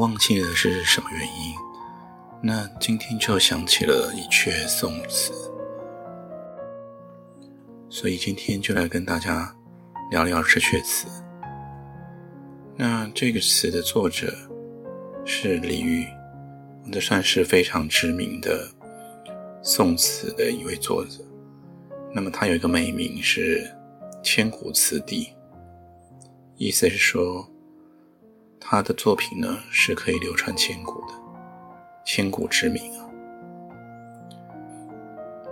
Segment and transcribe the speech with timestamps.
[0.00, 1.54] 忘记了是什么原因。
[2.42, 5.30] 那今天就想起了一阙宋词，
[7.90, 9.54] 所以今天就来跟大家
[10.10, 11.06] 聊聊这阙词。
[12.78, 14.34] 那这个词的作者
[15.26, 16.08] 是李煜，
[16.90, 18.66] 这算是非常知名的
[19.62, 21.22] 宋词的一位作者。
[22.14, 23.70] 那么他有一个美名是
[24.22, 25.28] 千古词帝，
[26.56, 27.46] 意思是说。
[28.72, 31.14] 他的作品呢是可以流传千古的，
[32.04, 33.04] 千古之名啊。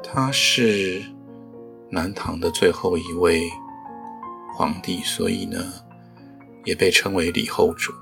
[0.00, 1.02] 他是
[1.90, 3.50] 南唐的最后一位
[4.54, 5.58] 皇帝，所以呢
[6.64, 7.92] 也被称为李后主。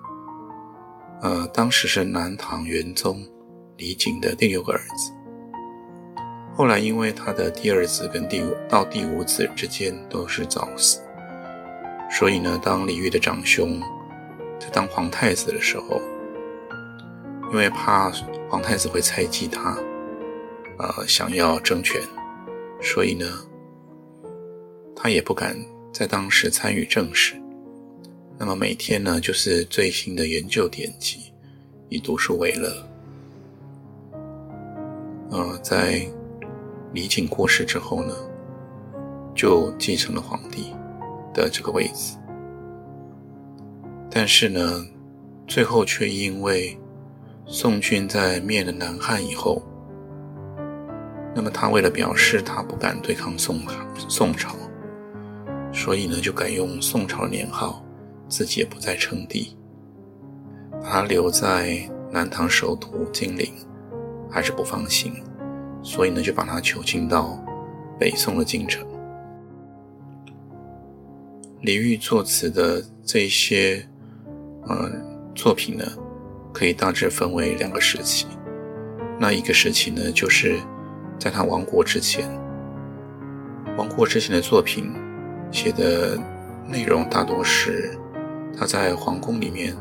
[1.22, 3.26] 呃，当时是南唐元宗
[3.78, 5.12] 李璟的第六个儿子。
[6.54, 11.00] 后来因为他的第二子跟第五到第五子之间都是早死，
[12.10, 13.80] 所以呢，当李煜的长兄。
[14.58, 16.00] 在当皇太子的时候，
[17.52, 18.10] 因为怕
[18.48, 19.78] 皇太子会猜忌他，
[20.78, 22.00] 呃，想要争权，
[22.80, 23.26] 所以呢，
[24.94, 25.56] 他也不敢
[25.92, 27.40] 在当时参与政事。
[28.38, 31.32] 那么每天呢，就是最新的研究典籍，
[31.88, 32.70] 以读书为乐。
[35.30, 36.06] 呃，在
[36.92, 38.14] 李璟过世之后呢，
[39.34, 40.72] 就继承了皇帝
[41.32, 42.16] 的这个位置。
[44.18, 44.82] 但是呢，
[45.46, 46.74] 最后却因为
[47.44, 49.62] 宋军在灭了南汉以后，
[51.34, 53.60] 那么他为了表示他不敢对抗宋
[54.08, 54.56] 宋朝，
[55.70, 57.84] 所以呢就改用宋朝的年号，
[58.26, 59.54] 自己也不再称帝，
[60.82, 63.52] 把他留在南唐首都金陵，
[64.30, 65.12] 还是不放心，
[65.82, 67.38] 所以呢就把他囚禁到
[68.00, 68.82] 北宋的京城。
[71.60, 73.86] 李煜作词的这些。
[74.68, 74.90] 呃，
[75.34, 75.84] 作品呢，
[76.52, 78.26] 可以大致分为两个时期。
[79.18, 80.58] 那一个时期呢，就是
[81.18, 82.28] 在他亡国之前，
[83.78, 84.92] 亡国之前的作品
[85.52, 86.18] 写的
[86.68, 87.96] 内容大多是
[88.58, 89.76] 他在皇宫里面，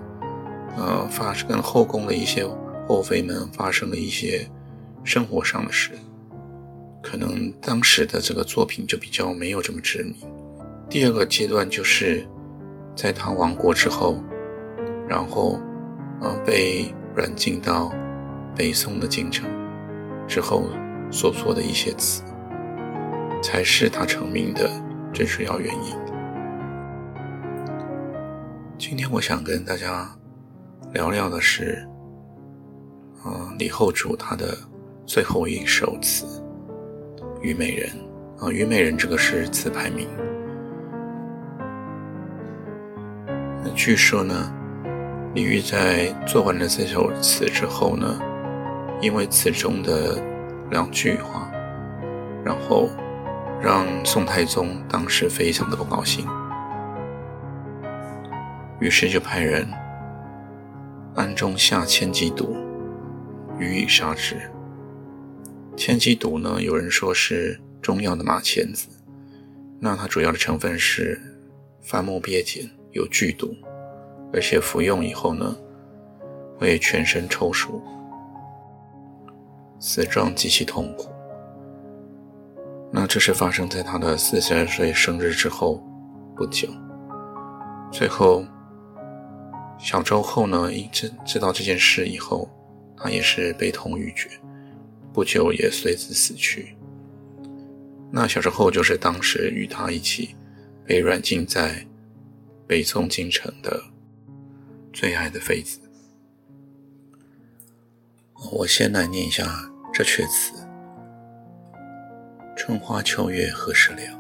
[0.77, 2.45] 呃，发生跟后宫的一些
[2.87, 4.47] 后妃们发生了一些
[5.03, 5.91] 生活上的事，
[7.01, 10.15] 可能当时的这个作品就比较没有这么知名。
[10.87, 12.23] 第二个阶段就是
[12.95, 14.23] 在他亡国之后。
[15.07, 15.59] 然后，
[16.19, 17.93] 呃，被软禁到
[18.55, 19.47] 北宋的京城
[20.27, 20.63] 之后
[21.11, 22.23] 所做的一些词，
[23.41, 24.67] 才是他成名的
[25.13, 25.95] 最主要原因。
[28.79, 30.09] 今天我想跟大家
[30.91, 31.87] 聊聊的是，
[33.23, 34.57] 呃，李后主他的
[35.05, 36.25] 最后一首词
[37.41, 37.89] 《虞美人》
[38.43, 40.07] 啊，《虞美人》这个是词牌名。
[43.63, 44.51] 那据说呢。
[45.35, 48.17] 李煜在做完了这首词之后呢，
[49.01, 50.17] 因为词中的
[50.71, 51.51] 两句话，
[52.41, 52.89] 然后
[53.61, 56.25] 让宋太宗当时非常的不高兴，
[58.79, 59.67] 于是就派人
[61.15, 62.55] 暗中下千机毒，
[63.59, 64.37] 予以杀之。
[65.75, 68.87] 千机毒呢，有人说是中药的马钱子，
[69.81, 71.19] 那它主要的成分是
[71.81, 73.53] 番木鳖碱，有剧毒。
[74.33, 75.55] 而且服用以后呢，
[76.57, 77.81] 会全身抽搐，
[79.79, 81.07] 死状极其痛苦。
[82.91, 85.83] 那这是发生在他的四十二岁生日之后
[86.35, 86.69] 不久。
[87.91, 88.45] 最后，
[89.77, 92.49] 小周后呢，一知知道这件事以后，
[92.97, 94.29] 他也是悲痛欲绝，
[95.13, 96.75] 不久也随之死去。
[98.11, 100.35] 那小周后就是当时与他一起
[100.85, 101.85] 被软禁在
[102.67, 103.81] 北宋京城的。
[104.95, 105.77] 最爱的妃子，
[108.53, 109.43] 我先来念一下
[109.93, 110.53] 这阙词：
[112.55, 114.17] 春花秋月何时了？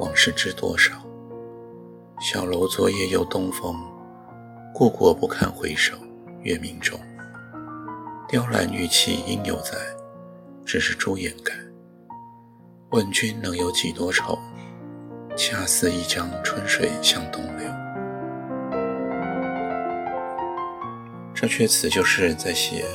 [0.00, 1.06] 往事知多少？
[2.18, 3.76] 小楼昨夜又东风，
[4.74, 5.96] 故国不堪回首
[6.42, 6.98] 月明中。
[8.28, 9.78] 雕栏玉砌应犹在，
[10.64, 11.52] 只是朱颜改。
[12.90, 14.36] 问君能有几多愁？
[15.36, 17.55] 恰似一江春水向东流。
[21.38, 22.86] 这阙词就是在写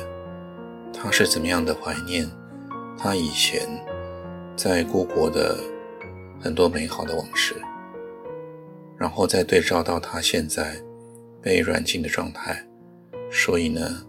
[0.92, 2.28] 他是怎么样的怀念
[2.98, 3.68] 他以前
[4.56, 5.56] 在故国的
[6.40, 7.54] 很多美好的往事，
[8.98, 10.76] 然后再对照到他现在
[11.40, 12.66] 被软禁的状态，
[13.30, 14.04] 所以呢，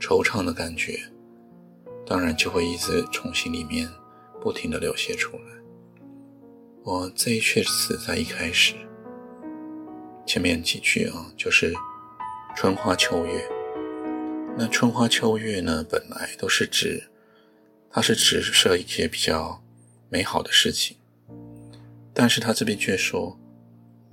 [0.00, 0.98] 惆怅的感觉
[2.04, 3.88] 当然就会一直从心里面
[4.40, 5.42] 不停的流泻出来。
[6.82, 8.74] 我这一阙词在一开始
[10.26, 11.72] 前面几句啊，就是
[12.60, 13.48] 春花秋月。
[14.54, 17.08] 那春花秋月呢，本来都是指，
[17.90, 19.64] 它是指涉一些比较
[20.10, 20.98] 美好的事情，
[22.12, 23.40] 但是他这边却说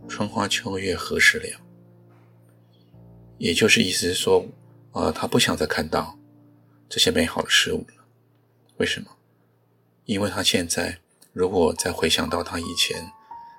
[0.08, 1.60] 春花秋月何时了？
[3.38, 4.46] 也就是意思是说，
[4.94, 6.18] 呃，他不想再看到
[6.88, 8.06] 这些美好的事物了。
[8.78, 9.10] 为什么？
[10.06, 10.98] 因为他现在。
[11.34, 13.12] 如果再回想到他以前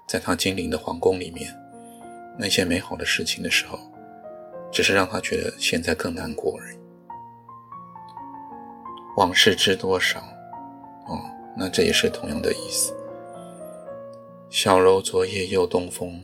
[0.09, 1.55] 在他精灵的皇宫里面
[2.39, 3.79] 那些美好的事情的时候，
[4.71, 6.79] 只是让他觉得现在更难过而已。
[9.17, 10.21] 往事知多少？
[11.09, 11.19] 哦，
[11.57, 12.95] 那这也是同样的意思。
[14.51, 16.23] 小楼昨夜又东风，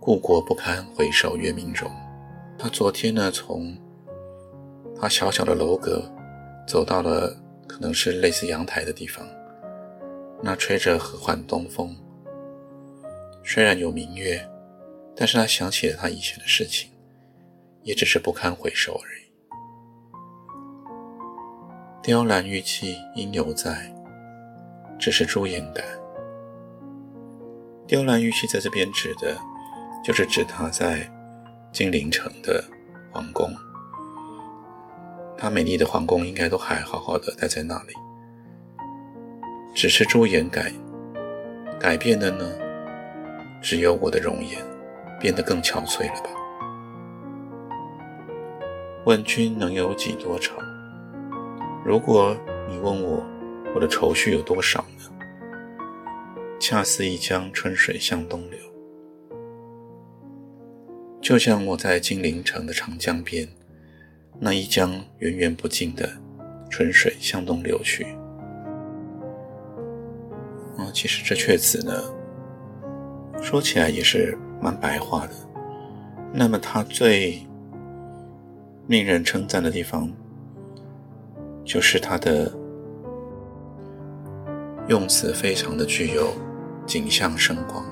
[0.00, 1.90] 故国不堪回首月明中。
[2.58, 3.76] 他昨天呢，从
[4.98, 6.02] 他小小的楼阁
[6.66, 7.36] 走到了
[7.66, 9.26] 可能是类似阳台的地方。
[10.42, 11.96] 那吹着和缓东风，
[13.44, 14.48] 虽然有明月，
[15.16, 16.90] 但是他想起了他以前的事情，
[17.84, 19.24] 也只是不堪回首而已。
[22.02, 23.94] 雕栏玉砌应犹在，
[24.98, 25.82] 只是朱颜改。
[27.86, 29.38] 雕栏玉砌在这边指的，
[30.02, 31.08] 就是指他在
[31.72, 32.62] 金陵城的
[33.12, 33.50] 皇宫，
[35.36, 37.94] 他美丽的皇宫应该都还好好的待在那里。
[39.74, 40.72] 只是朱颜改
[41.80, 42.52] 改变的呢，
[43.60, 44.62] 只有我的容颜
[45.18, 46.30] 变得更憔悴了吧？
[49.04, 50.56] 问君能有几多愁？
[51.84, 52.34] 如果
[52.66, 53.22] 你问我
[53.74, 55.12] 我的愁绪有多少呢？
[56.58, 58.58] 恰似一江春水向东流，
[61.20, 63.46] 就像我在金陵城的长江边，
[64.40, 66.08] 那一江源源不尽的
[66.70, 68.06] 春水向东流去。
[70.94, 71.92] 其实这阙词呢，
[73.42, 75.32] 说起来也是蛮白话的。
[76.32, 77.42] 那么它最
[78.86, 80.10] 令人称赞的地方，
[81.64, 82.52] 就是它的
[84.88, 86.28] 用词非常的具有
[86.86, 87.84] 景象生光。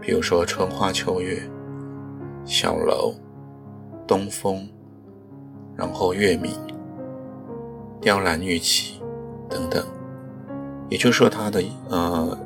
[0.00, 1.42] 比如说春花秋月、
[2.44, 3.14] 小楼、
[4.06, 4.68] 东风，
[5.74, 6.52] 然后月明、
[8.02, 9.00] 雕栏玉砌
[9.48, 9.82] 等等。
[10.90, 12.38] 也就是说，它的呃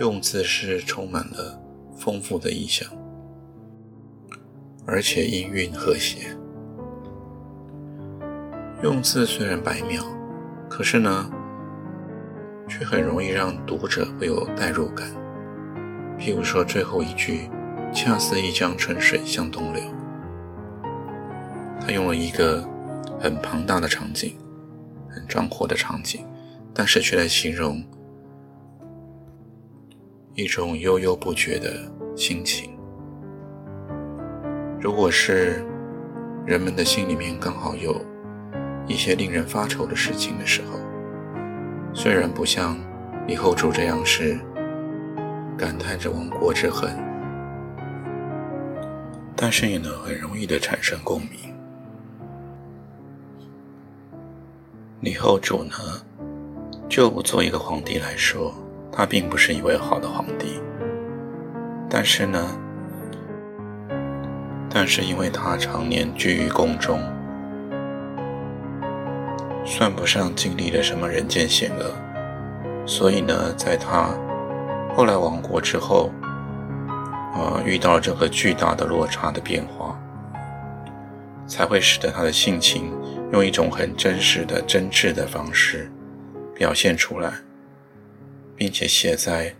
[0.00, 1.60] 用字是充满了
[1.94, 2.88] 丰富的意象，
[4.86, 6.28] 而且音韵和谐。
[8.82, 10.02] 用字虽然白描，
[10.68, 11.30] 可是呢，
[12.68, 15.08] 却很容易让读者会有代入感。
[16.18, 17.50] 譬如说最后一句
[17.92, 19.82] “恰似一江春水向东流”，
[21.80, 22.62] 他用了一个
[23.18, 24.36] 很庞大的场景，
[25.08, 26.24] 很壮阔的场景。
[26.78, 27.82] 但是却来形容
[30.34, 32.75] 一种悠悠不绝的心情。
[34.86, 35.66] 如果是
[36.46, 38.00] 人们的心里面刚好有
[38.86, 40.78] 一些令人发愁的事情的时候，
[41.92, 42.78] 虽然不像
[43.26, 44.38] 李后主这样是
[45.58, 46.96] 感叹着亡国之恨，
[49.34, 51.30] 但是也能很容易的产生共鸣。
[55.00, 55.74] 李后主呢？
[56.88, 58.54] 就我做一个皇帝来说，
[58.92, 60.60] 他并不是一位好的皇帝。
[61.90, 62.56] 但是呢，
[64.78, 67.00] 但是因为他常年居于宫中，
[69.64, 71.94] 算不上经历了什么人间险恶，
[72.86, 74.10] 所以呢，在他
[74.94, 76.12] 后来亡国之后，
[77.34, 79.98] 呃，遇到了这个巨大的落差的变化，
[81.46, 82.92] 才会使得他的性情
[83.32, 85.90] 用一种很真实的、真挚的方式。
[86.54, 87.32] 表现出来，
[88.54, 89.54] 并且写在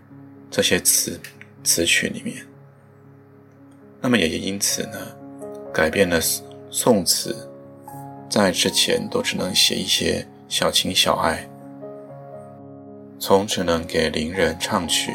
[0.51, 1.19] 这些词
[1.63, 2.35] 词曲里面。
[4.01, 4.97] 那么也因此呢，
[5.73, 6.19] 改变了
[6.69, 7.35] 宋词，
[8.29, 11.47] 在之前都只能写一些小情小爱，
[13.19, 15.11] 从只能给伶人唱曲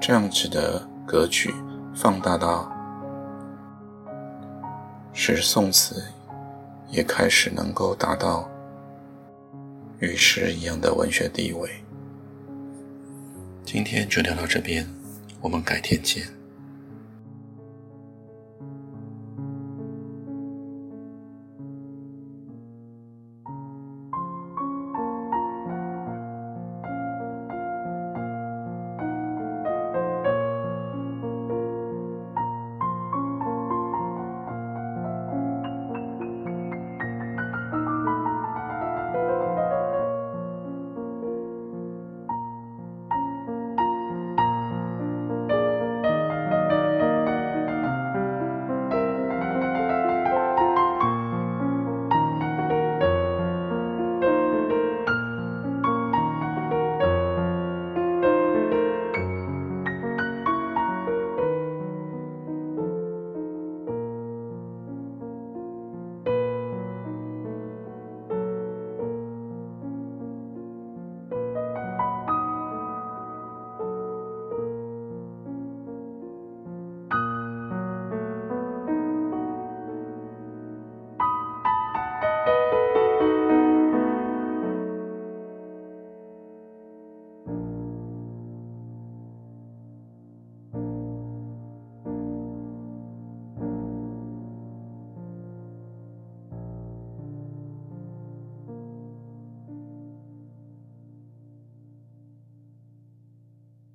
[0.00, 1.54] 这样子的歌曲，
[1.94, 2.70] 放大到
[5.12, 6.04] 使宋词
[6.90, 8.48] 也开始能够达到。
[10.00, 11.70] 与诗一样的文学地位。
[13.64, 14.86] 今天就聊到这边，
[15.40, 16.26] 我们改天见。